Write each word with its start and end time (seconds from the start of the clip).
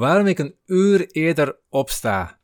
Waarom 0.00 0.26
ik 0.26 0.38
een 0.38 0.54
uur 0.66 1.10
eerder 1.10 1.56
opsta. 1.68 2.38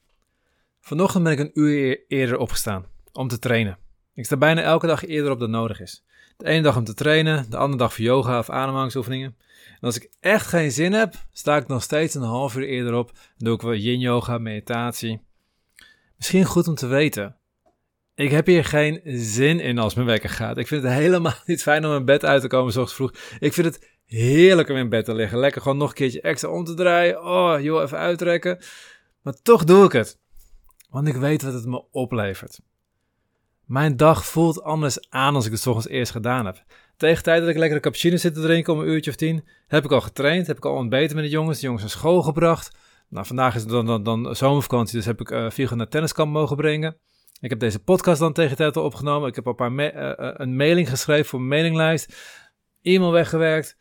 Vanochtend 0.81 1.25
ben 1.25 1.33
ik 1.33 1.39
een 1.39 1.51
uur 1.55 2.05
eerder 2.09 2.39
opgestaan 2.39 2.87
om 3.13 3.29
te 3.29 3.39
trainen. 3.39 3.79
Ik 4.15 4.25
sta 4.25 4.37
bijna 4.37 4.63
elke 4.63 4.87
dag 4.87 5.07
eerder 5.07 5.31
op 5.31 5.39
dan 5.39 5.51
nodig 5.51 5.81
is. 5.81 6.05
De 6.37 6.47
ene 6.47 6.63
dag 6.63 6.77
om 6.77 6.85
te 6.85 6.95
trainen, 6.95 7.51
de 7.51 7.57
andere 7.57 7.79
dag 7.79 7.95
voor 7.95 8.05
yoga 8.05 8.39
of 8.39 8.51
ademhalingsoefeningen. 8.51 9.37
En 9.73 9.81
als 9.81 9.97
ik 9.97 10.11
echt 10.21 10.47
geen 10.47 10.71
zin 10.71 10.93
heb, 10.93 11.15
sta 11.33 11.57
ik 11.57 11.67
nog 11.67 11.83
steeds 11.83 12.15
een 12.15 12.23
half 12.23 12.57
uur 12.57 12.67
eerder 12.67 12.95
op. 12.95 13.13
Dan 13.13 13.23
doe 13.37 13.55
ik 13.55 13.63
wel 13.63 13.75
yin 13.75 14.01
yoga, 14.01 14.39
meditatie. 14.39 15.21
Misschien 16.17 16.45
goed 16.45 16.69
om 16.69 16.75
te 16.75 16.87
weten. 16.87 17.37
Ik 18.15 18.31
heb 18.31 18.47
hier 18.47 18.65
geen 18.65 19.01
zin 19.05 19.61
in 19.61 19.79
als 19.79 19.95
mijn 19.95 20.07
wekker 20.07 20.31
gaat. 20.31 20.59
Ik 20.59 20.67
vind 20.67 20.83
het 20.83 20.93
helemaal 20.93 21.35
niet 21.47 21.63
fijn 21.63 21.85
om 21.87 21.95
in 21.95 22.05
bed 22.05 22.25
uit 22.25 22.41
te 22.41 22.49
komen 22.49 22.73
zoals 22.73 22.95
vroeg. 22.95 23.13
Ik 23.39 23.53
vind 23.53 23.67
het 23.67 23.96
heerlijk 24.07 24.69
om 24.69 24.77
in 24.77 24.89
bed 24.89 25.05
te 25.05 25.15
liggen. 25.15 25.39
Lekker 25.39 25.63
gewoon 25.63 25.77
nog 25.77 25.89
een 25.89 25.95
keertje 25.95 26.21
extra 26.21 26.49
om 26.49 26.65
te 26.65 26.75
draaien. 26.75 27.25
Oh, 27.25 27.61
joh, 27.61 27.83
even 27.83 27.99
uitrekken. 27.99 28.59
Maar 29.23 29.35
toch 29.43 29.65
doe 29.65 29.85
ik 29.85 29.93
het. 29.93 30.19
Want 30.91 31.09
ik 31.09 31.17
weet 31.17 31.43
wat 31.43 31.53
het 31.53 31.67
me 31.67 31.85
oplevert. 31.91 32.61
Mijn 33.65 33.97
dag 33.97 34.27
voelt 34.27 34.63
anders 34.63 35.11
aan 35.11 35.35
als 35.35 35.47
ik 35.47 35.53
het 35.53 35.67
ochtends 35.67 35.89
eerst 35.89 36.13
gedaan 36.13 36.47
heb. 36.47 36.65
Tegen 36.97 37.23
tijd 37.23 37.41
dat 37.41 37.49
ik 37.49 37.57
lekker 37.57 37.77
een 37.77 37.83
cappuccino 37.83 38.17
zit 38.17 38.35
te 38.35 38.41
drinken 38.41 38.73
om 38.73 38.81
een 38.81 38.89
uurtje 38.89 39.11
of 39.11 39.17
tien, 39.17 39.45
heb 39.67 39.85
ik 39.85 39.91
al 39.93 40.01
getraind, 40.01 40.47
heb 40.47 40.57
ik 40.57 40.65
al 40.65 40.75
ontbeten 40.75 41.17
met 41.17 41.25
de 41.25 41.31
jongens, 41.31 41.59
de 41.59 41.65
jongens 41.65 41.83
naar 41.83 41.93
school 41.93 42.23
gebracht. 42.23 42.77
Nou, 43.09 43.27
vandaag 43.27 43.55
is 43.55 43.61
het 43.61 43.71
dan, 43.71 43.87
dan, 43.87 44.03
dan 44.03 44.37
zomervakantie, 44.37 44.97
dus 44.97 45.07
heb 45.07 45.21
ik 45.21 45.31
uh, 45.31 45.51
Vigo 45.51 45.75
naar 45.75 45.89
tenniskamp 45.89 46.33
mogen 46.33 46.57
brengen. 46.57 46.97
Ik 47.41 47.51
heb 47.51 47.59
deze 47.59 47.79
podcast 47.79 48.21
dan 48.21 48.33
tegen 48.33 48.57
tijd 48.57 48.77
al 48.77 48.85
opgenomen. 48.85 49.29
Ik 49.29 49.35
heb 49.35 49.47
een, 49.47 49.55
paar 49.55 49.73
ma 49.73 49.95
uh, 49.95 50.35
een 50.37 50.57
mailing 50.57 50.89
geschreven 50.89 51.25
voor 51.25 51.39
mijn 51.39 51.51
mailinglijst. 51.51 52.17
E-mail 52.83 53.13
weggewerkt. 53.13 53.77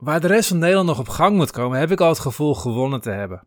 Waar 0.00 0.20
de 0.20 0.26
rest 0.26 0.48
van 0.48 0.58
Nederland 0.58 0.86
nog 0.86 0.98
op 0.98 1.08
gang 1.08 1.36
moet 1.36 1.50
komen, 1.50 1.78
heb 1.78 1.90
ik 1.90 2.00
al 2.00 2.08
het 2.08 2.18
gevoel 2.18 2.54
gewonnen 2.54 3.00
te 3.00 3.10
hebben. 3.10 3.46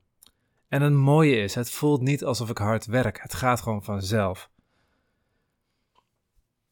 En 0.68 0.82
het 0.82 0.94
mooie 0.94 1.36
is, 1.36 1.56
het 1.56 1.72
voelt 1.72 2.02
niet 2.02 2.24
alsof 2.24 2.50
ik 2.50 2.58
hard 2.58 2.86
werk. 2.86 3.22
Het 3.22 3.34
gaat 3.34 3.62
gewoon 3.62 3.84
vanzelf. 3.84 4.50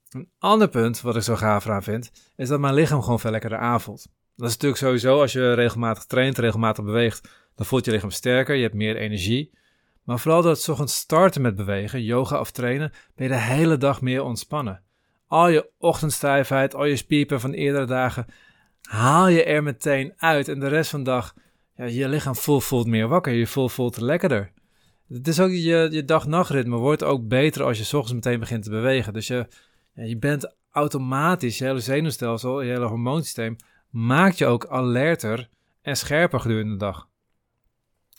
Een 0.09 0.29
ander 0.39 0.67
punt 0.69 1.01
wat 1.01 1.15
ik 1.15 1.21
zo 1.21 1.35
gaaf 1.35 1.67
aan 1.67 1.83
vind, 1.83 2.11
is 2.35 2.47
dat 2.47 2.59
mijn 2.59 2.73
lichaam 2.73 3.01
gewoon 3.01 3.19
veel 3.19 3.31
lekkerder 3.31 3.59
aanvoelt. 3.59 4.07
Dat 4.35 4.47
is 4.47 4.53
natuurlijk 4.53 4.81
sowieso 4.81 5.21
als 5.21 5.31
je 5.31 5.53
regelmatig 5.53 6.05
traint, 6.05 6.37
regelmatig 6.37 6.85
beweegt, 6.85 7.29
dan 7.55 7.65
voelt 7.65 7.85
je 7.85 7.91
lichaam 7.91 8.11
sterker, 8.11 8.55
je 8.55 8.61
hebt 8.61 8.75
meer 8.75 8.95
energie. 8.95 9.57
Maar 10.03 10.19
vooral 10.19 10.41
door 10.41 10.51
het 10.51 10.69
ochtends 10.69 10.95
starten 10.95 11.41
met 11.41 11.55
bewegen, 11.55 12.03
yoga 12.03 12.39
of 12.39 12.51
trainen, 12.51 12.91
ben 13.15 13.27
je 13.27 13.33
de 13.33 13.39
hele 13.39 13.77
dag 13.77 14.01
meer 14.01 14.23
ontspannen. 14.23 14.83
Al 15.27 15.47
je 15.47 15.69
ochtendstijfheid, 15.77 16.75
al 16.75 16.85
je 16.85 16.95
spierpen 16.95 17.39
van 17.39 17.51
eerdere 17.51 17.85
dagen, 17.85 18.25
haal 18.81 19.27
je 19.27 19.43
er 19.43 19.63
meteen 19.63 20.13
uit. 20.17 20.47
En 20.47 20.59
de 20.59 20.67
rest 20.67 20.89
van 20.89 21.03
de 21.03 21.09
dag, 21.09 21.33
ja, 21.75 21.85
je 21.85 22.09
lichaam 22.09 22.35
voelt, 22.35 22.63
voelt 22.63 22.87
meer 22.87 23.07
wakker, 23.07 23.33
je 23.33 23.47
voelt, 23.47 23.71
voelt 23.71 23.99
lekkerder. 23.99 24.51
Het 25.07 25.27
is 25.27 25.39
ook 25.39 25.51
je, 25.51 25.87
je 25.91 26.05
dag-nachtritme 26.05 26.77
wordt 26.77 27.03
ook 27.03 27.27
beter 27.27 27.63
als 27.63 27.77
je 27.77 27.83
s 27.83 27.93
ochtends 27.93 28.25
meteen 28.25 28.39
begint 28.39 28.63
te 28.63 28.69
bewegen. 28.69 29.13
Dus 29.13 29.27
je, 29.27 29.47
je 29.93 30.17
bent 30.17 30.55
automatisch, 30.71 31.57
je 31.57 31.63
hele 31.63 31.79
zenuwstelsel, 31.79 32.61
je 32.61 32.71
hele 32.71 32.85
hormoonsysteem, 32.85 33.55
maakt 33.89 34.37
je 34.37 34.45
ook 34.45 34.65
alerter 34.65 35.49
en 35.81 35.97
scherper 35.97 36.39
gedurende 36.39 36.71
de 36.71 36.77
dag. 36.77 37.09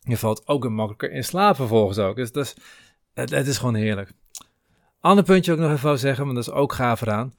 Je 0.05 0.17
valt 0.17 0.47
ook 0.47 0.69
makkelijker 0.69 1.13
in 1.13 1.25
slaap 1.25 1.57
vervolgens 1.57 1.99
ook. 1.99 2.17
Dus, 2.17 2.33
dus 2.33 2.57
het, 3.15 3.47
is 3.47 3.59
gewoon 3.59 3.75
heerlijk. 3.75 4.13
Ander 5.01 5.25
puntje 5.25 5.53
ook 5.53 5.59
nog 5.59 5.71
even 5.71 5.85
wou 5.85 5.99
zeggen, 5.99 6.25
want 6.25 6.37
dat 6.37 6.47
is 6.47 6.53
ook 6.53 6.73
gaaf 6.73 7.01
eraan. 7.01 7.35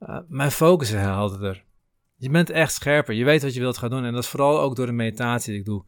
Uh, 0.00 0.18
mijn 0.28 0.50
focus 0.50 0.88
is 0.90 1.00
helderder. 1.00 1.64
Je 2.18 2.30
bent 2.30 2.50
echt 2.50 2.72
scherper. 2.72 3.14
Je 3.14 3.24
weet 3.24 3.42
wat 3.42 3.54
je 3.54 3.60
wilt 3.60 3.78
gaan 3.78 3.90
doen. 3.90 4.04
En 4.04 4.12
dat 4.12 4.22
is 4.22 4.28
vooral 4.28 4.60
ook 4.60 4.76
door 4.76 4.86
de 4.86 4.92
meditatie 4.92 5.50
die 5.50 5.60
ik 5.60 5.66
doe. 5.66 5.84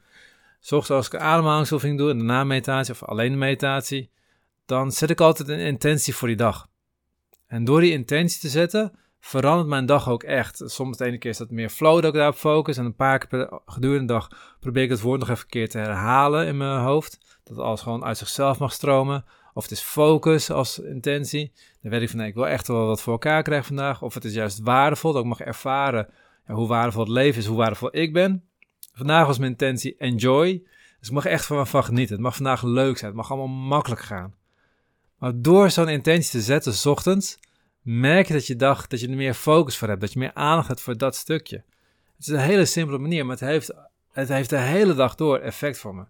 Zoals 0.60 0.90
als 0.90 1.06
ik 1.06 1.16
ademhalingsoefening 1.16 1.98
doe 1.98 2.10
en 2.10 2.16
daarna 2.16 2.44
meditatie 2.44 2.92
of 2.92 3.04
alleen 3.04 3.30
de 3.30 3.38
meditatie, 3.38 4.10
dan 4.66 4.92
zet 4.92 5.10
ik 5.10 5.20
altijd 5.20 5.48
een 5.48 5.58
intentie 5.58 6.14
voor 6.14 6.28
die 6.28 6.36
dag. 6.36 6.68
En 7.46 7.64
door 7.64 7.80
die 7.80 7.92
intentie 7.92 8.40
te 8.40 8.48
zetten, 8.48 8.92
verandert 9.20 9.68
mijn 9.68 9.86
dag 9.86 10.08
ook 10.08 10.22
echt. 10.22 10.62
Soms 10.64 10.96
de 10.96 11.04
ene 11.04 11.18
keer 11.18 11.30
is 11.30 11.36
dat 11.36 11.50
meer 11.50 11.68
flow 11.68 11.94
dat 11.94 12.04
ik 12.04 12.18
daarop 12.18 12.34
focus. 12.34 12.76
En 12.76 12.84
een 12.84 12.94
paar 12.94 13.26
keer 13.26 13.60
gedurende 13.66 14.06
de 14.06 14.12
dag 14.12 14.56
probeer 14.60 14.82
ik 14.82 14.90
het 14.90 15.00
woord 15.00 15.20
nog 15.20 15.28
even 15.28 15.42
een 15.42 15.48
keer 15.48 15.68
te 15.68 15.78
herhalen 15.78 16.46
in 16.46 16.56
mijn 16.56 16.80
hoofd. 16.80 17.40
Dat 17.44 17.58
alles 17.58 17.80
gewoon 17.80 18.04
uit 18.04 18.18
zichzelf 18.18 18.58
mag 18.58 18.72
stromen. 18.72 19.24
Of 19.54 19.62
het 19.62 19.72
is 19.72 19.80
focus 19.80 20.50
als 20.50 20.78
intentie. 20.78 21.52
Dan 21.82 21.90
weet 21.90 22.02
ik 22.02 22.08
van 22.08 22.18
nee, 22.18 22.28
ik 22.28 22.34
wil 22.34 22.46
echt 22.46 22.68
wel 22.68 22.86
wat 22.86 23.02
voor 23.02 23.12
elkaar 23.12 23.42
krijgen 23.42 23.66
vandaag. 23.66 24.02
Of 24.02 24.14
het 24.14 24.24
is 24.24 24.34
juist 24.34 24.60
waardevol, 24.60 25.12
dat 25.12 25.22
ik 25.22 25.28
mag 25.28 25.40
ervaren 25.40 26.08
ja, 26.46 26.54
hoe 26.54 26.68
waardevol 26.68 27.02
het 27.02 27.12
leven 27.12 27.40
is, 27.40 27.46
hoe 27.46 27.56
waardevol 27.56 27.96
ik 27.96 28.12
ben. 28.12 28.44
Vandaag 28.92 29.26
was 29.26 29.38
mijn 29.38 29.50
intentie 29.50 29.96
enjoy. 29.96 30.62
Dus 30.98 31.08
ik 31.08 31.14
mag 31.14 31.24
echt 31.24 31.46
van, 31.46 31.66
van 31.66 31.84
genieten. 31.84 32.14
Het 32.14 32.24
mag 32.24 32.36
vandaag 32.36 32.62
leuk 32.62 32.98
zijn. 32.98 33.10
Het 33.10 33.20
mag 33.20 33.30
allemaal 33.30 33.56
makkelijk 33.66 34.00
gaan. 34.00 34.34
Maar 35.18 35.32
door 35.34 35.70
zo'n 35.70 35.88
intentie 35.88 36.30
te 36.30 36.40
zetten, 36.40 36.74
s 36.74 36.86
ochtends, 36.86 37.38
merk 37.82 38.26
je 38.26 38.32
dat 38.32 38.46
je 38.46 38.56
dag, 38.56 38.86
dat 38.86 39.00
je 39.00 39.08
er 39.08 39.16
meer 39.16 39.34
focus 39.34 39.76
voor 39.76 39.88
hebt. 39.88 40.00
Dat 40.00 40.12
je 40.12 40.18
meer 40.18 40.34
aandacht 40.34 40.68
hebt 40.68 40.80
voor 40.80 40.96
dat 40.96 41.16
stukje. 41.16 41.56
Het 42.16 42.28
is 42.28 42.34
een 42.34 42.38
hele 42.38 42.64
simpele 42.64 42.98
manier, 42.98 43.26
maar 43.26 43.36
het 43.36 43.48
heeft, 43.48 43.74
het 44.12 44.28
heeft 44.28 44.50
de 44.50 44.58
hele 44.58 44.94
dag 44.94 45.14
door 45.14 45.38
effect 45.38 45.78
voor 45.78 45.94
me. 45.94 46.04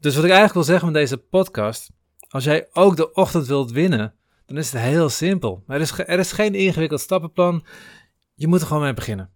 Dus 0.00 0.14
wat 0.14 0.24
ik 0.24 0.30
eigenlijk 0.30 0.54
wil 0.54 0.74
zeggen 0.74 0.92
met 0.92 0.94
deze 0.94 1.16
podcast, 1.16 1.90
als 2.28 2.44
jij 2.44 2.68
ook 2.72 2.96
de 2.96 3.12
ochtend 3.12 3.46
wilt 3.46 3.70
winnen, 3.70 4.14
dan 4.46 4.56
is 4.56 4.72
het 4.72 4.82
heel 4.82 5.08
simpel. 5.08 5.64
Er 5.66 5.80
is, 5.80 5.98
er 5.98 6.18
is 6.18 6.32
geen 6.32 6.54
ingewikkeld 6.54 7.00
stappenplan. 7.00 7.64
Je 8.34 8.46
moet 8.46 8.60
er 8.60 8.66
gewoon 8.66 8.82
mee 8.82 8.94
beginnen. 8.94 9.30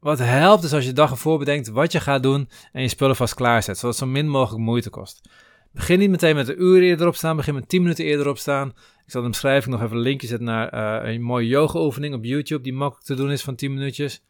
Wat 0.00 0.18
helpt 0.18 0.64
is 0.64 0.72
als 0.72 0.82
je 0.82 0.88
de 0.88 0.94
dag 0.94 1.10
ervoor 1.10 1.38
bedenkt 1.38 1.68
wat 1.68 1.92
je 1.92 2.00
gaat 2.00 2.22
doen 2.22 2.48
en 2.72 2.82
je 2.82 2.88
spullen 2.88 3.16
vast 3.16 3.34
klaarzet, 3.34 3.78
zodat 3.78 3.98
het 3.98 4.08
zo 4.08 4.10
min 4.10 4.28
mogelijk 4.28 4.64
moeite 4.64 4.90
kost. 4.90 5.28
Begin 5.72 5.98
niet 5.98 6.10
meteen 6.10 6.34
met 6.34 6.48
een 6.48 6.62
uur 6.62 6.82
eerder 6.82 7.06
opstaan, 7.06 7.36
begin 7.36 7.54
met 7.54 7.68
10 7.68 7.82
minuten 7.82 8.04
eerder 8.04 8.28
opstaan. 8.28 8.68
Ik 9.04 9.10
zal 9.10 9.20
in 9.20 9.26
de 9.26 9.32
beschrijving 9.32 9.74
nog 9.74 9.84
even 9.84 9.96
een 9.96 10.02
linkje 10.02 10.26
zetten 10.26 10.46
naar 10.46 11.02
uh, 11.04 11.12
een 11.12 11.22
mooie 11.22 11.46
yoga 11.46 11.78
oefening 11.78 12.14
op 12.14 12.24
YouTube 12.24 12.62
die 12.62 12.72
makkelijk 12.72 13.06
te 13.06 13.14
doen 13.14 13.30
is 13.30 13.42
van 13.42 13.54
10 13.54 13.74
minuutjes. 13.74 14.22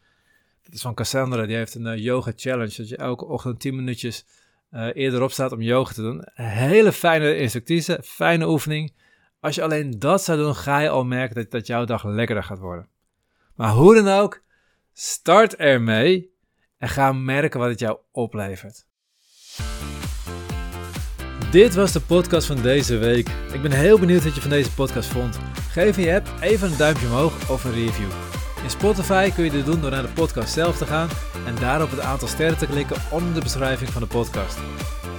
Dat 0.63 0.73
is 0.73 0.81
van 0.81 0.93
Cassandra, 0.93 1.45
die 1.45 1.55
heeft 1.55 1.75
een 1.75 1.85
uh, 1.85 1.97
yoga 1.97 2.31
challenge, 2.35 2.73
dat 2.77 2.89
je 2.89 2.97
elke 2.97 3.25
ochtend 3.25 3.59
10 3.59 3.75
minuutjes 3.75 4.25
uh, 4.75 4.87
eerder 4.93 5.21
opstaat 5.21 5.51
om 5.51 5.61
yoga 5.61 5.93
te 5.93 6.01
doen. 6.01 6.21
Hele 6.33 6.91
fijne 6.91 7.37
instructieve, 7.37 8.01
fijne 8.03 8.47
oefening. 8.47 8.93
Als 9.39 9.55
je 9.55 9.63
alleen 9.63 9.99
dat 9.99 10.23
zou 10.23 10.37
doen, 10.37 10.55
ga 10.55 10.79
je 10.79 10.89
al 10.89 11.05
merken 11.05 11.35
dat, 11.35 11.51
dat 11.51 11.67
jouw 11.67 11.85
dag 11.85 12.03
lekkerder 12.03 12.43
gaat 12.43 12.59
worden. 12.59 12.87
Maar 13.55 13.71
hoe 13.71 13.95
dan 13.95 14.07
ook, 14.07 14.41
start 14.93 15.55
ermee 15.55 16.33
en 16.77 16.89
ga 16.89 17.11
merken 17.11 17.59
wat 17.59 17.69
het 17.69 17.79
jou 17.79 17.97
oplevert. 18.11 18.85
Dit 21.51 21.75
was 21.75 21.91
de 21.91 22.01
podcast 22.01 22.47
van 22.47 22.61
deze 22.61 22.97
week. 22.97 23.29
Ik 23.53 23.61
ben 23.61 23.71
heel 23.71 23.99
benieuwd 23.99 24.23
wat 24.23 24.35
je 24.35 24.41
van 24.41 24.49
deze 24.49 24.73
podcast 24.73 25.09
vond. 25.09 25.39
Geef 25.69 25.97
je 25.97 26.15
app 26.15 26.27
even 26.41 26.71
een 26.71 26.77
duimpje 26.77 27.05
omhoog 27.05 27.49
of 27.49 27.63
een 27.63 27.73
review. 27.73 28.34
In 28.65 28.71
Spotify 28.71 29.31
kun 29.31 29.43
je 29.43 29.51
dit 29.51 29.65
doen 29.65 29.81
door 29.81 29.91
naar 29.91 30.01
de 30.01 30.13
podcast 30.13 30.53
zelf 30.53 30.77
te 30.77 30.85
gaan 30.85 31.09
en 31.45 31.55
daarop 31.59 31.91
het 31.91 31.99
aantal 31.99 32.27
sterren 32.27 32.57
te 32.57 32.65
klikken 32.65 33.01
onder 33.11 33.33
de 33.33 33.39
beschrijving 33.41 33.89
van 33.89 34.01
de 34.01 34.07
podcast. 34.07 34.57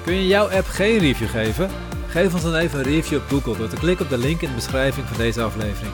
Kun 0.04 0.14
je 0.14 0.26
jouw 0.26 0.50
app 0.50 0.66
geen 0.66 0.98
review 0.98 1.28
geven? 1.28 1.70
Geef 2.08 2.32
ons 2.32 2.42
dan 2.42 2.54
even 2.54 2.78
een 2.78 2.84
review 2.84 3.18
op 3.18 3.28
Google 3.28 3.56
door 3.56 3.68
te 3.68 3.76
klikken 3.76 4.04
op 4.04 4.10
de 4.10 4.18
link 4.18 4.40
in 4.40 4.48
de 4.48 4.54
beschrijving 4.54 5.06
van 5.06 5.16
deze 5.16 5.42
aflevering. 5.42 5.92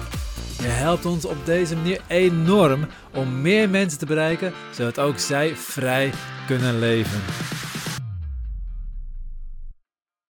Je 0.58 0.66
helpt 0.66 1.06
ons 1.06 1.24
op 1.24 1.36
deze 1.44 1.76
manier 1.76 2.00
enorm 2.06 2.86
om 3.14 3.40
meer 3.40 3.68
mensen 3.68 3.98
te 3.98 4.06
bereiken, 4.06 4.52
zodat 4.70 4.98
ook 4.98 5.18
zij 5.18 5.56
vrij 5.56 6.12
kunnen 6.46 6.78
leven. 6.78 7.20